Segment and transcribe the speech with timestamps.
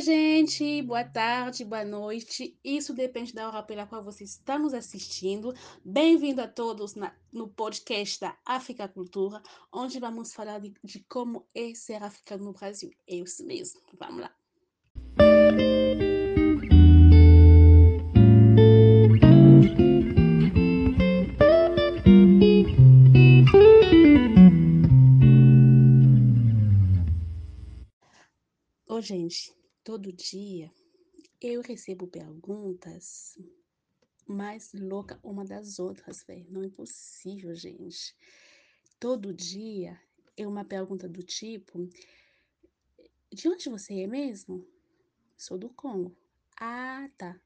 [0.00, 2.56] gente, boa tarde, boa noite.
[2.62, 5.52] Isso depende da hora pela qual você está nos assistindo.
[5.84, 9.42] Bem-vindo a todos na, no podcast da África Cultura,
[9.72, 12.90] onde vamos falar de, de como é ser africano no Brasil.
[13.04, 14.45] É isso mesmo, vamos lá.
[29.06, 30.68] Gente, todo dia
[31.40, 33.38] eu recebo perguntas
[34.26, 36.44] mais louca uma das outras, velho.
[36.50, 38.16] Não é possível, gente.
[38.98, 39.96] Todo dia
[40.36, 41.88] é uma pergunta do tipo:
[43.32, 44.66] De onde você é mesmo?
[45.36, 46.16] Sou do Congo.
[46.58, 47.40] Ah, tá.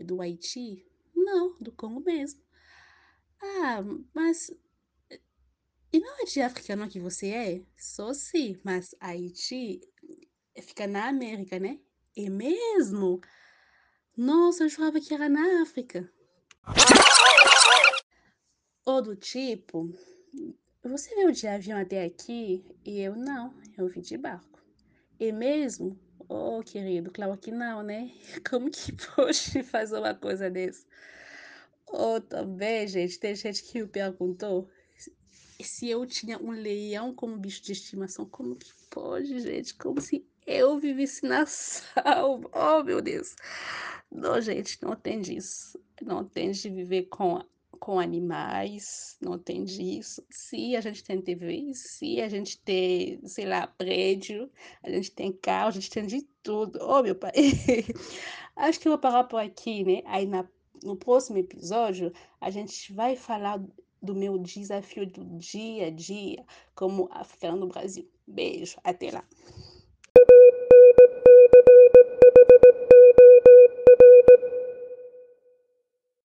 [0.00, 0.82] Do Haiti?
[1.14, 2.40] Não, do Congo mesmo.
[3.38, 3.82] Ah,
[4.14, 4.50] mas.
[5.92, 7.62] E não é de africano que você é?
[7.76, 9.80] Sou sim, mas Haiti
[10.62, 11.78] fica na América, né?
[12.16, 13.20] É mesmo?
[14.16, 16.10] Nossa, eu jurava que era na África.
[18.84, 19.92] Ou do tipo,
[20.82, 24.62] você veio de avião até aqui e eu não, eu vim de barco.
[25.18, 25.98] É mesmo?
[26.28, 28.10] Oh, querido, claro que não, né?
[28.48, 30.86] Como que pode fazer uma coisa dessa?
[31.86, 34.68] Ou também, gente, tem gente que me perguntou
[35.64, 38.26] se eu tinha um leão como bicho de estimação.
[38.26, 39.74] Como que pode, gente?
[39.74, 42.48] Como se eu vivesse na salva.
[42.54, 43.34] Oh, meu Deus.
[44.10, 45.78] Não, gente, não tem disso.
[46.00, 47.42] Não tem de viver com,
[47.78, 50.24] com animais, não tem disso.
[50.30, 54.50] Se a gente tem TV, se a gente tem, sei lá, prédio,
[54.82, 56.78] a gente tem carro, a gente tem de tudo.
[56.80, 57.32] Oh, meu pai.
[58.54, 60.02] Acho que eu vou parar por aqui, né?
[60.06, 60.46] Aí na,
[60.86, 63.60] no próximo episódio, a gente vai falar
[64.00, 66.44] do meu desafio do dia a dia
[66.74, 68.08] como africano no Brasil.
[68.26, 69.24] Beijo, até lá.